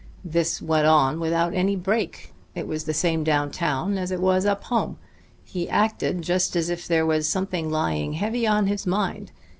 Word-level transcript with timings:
This 0.25 0.63
went 0.63 0.87
on 0.87 1.19
without 1.19 1.53
any 1.53 1.75
break; 1.75 2.33
it 2.55 2.67
was 2.67 2.85
the 2.85 2.91
same 2.93 3.23
down 3.23 3.51
town 3.51 3.99
as 3.99 4.09
it 4.09 4.19
was 4.19 4.47
up 4.47 4.63
home, 4.63 4.97
he 5.43 5.69
acted 5.69 6.23
just 6.23 6.55
as 6.55 6.71
if 6.71 6.87
there 6.87 7.05
was 7.05 7.29
something 7.29 7.69
lying 7.69 8.13
heavy 8.13 8.47
on 8.47 8.65
his 8.65 8.87
mind. 8.87 9.31